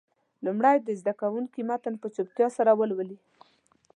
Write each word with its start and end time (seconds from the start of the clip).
لومړی 0.45 0.77
دې 0.85 0.93
زده 1.01 1.13
کوونکي 1.21 1.61
متن 1.69 1.93
په 2.01 2.07
چوپتیا 2.15 2.47
سره 2.57 2.71
ولولي. 2.79 3.17